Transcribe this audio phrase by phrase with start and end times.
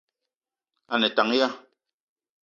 [0.93, 1.47] A ne tank ya?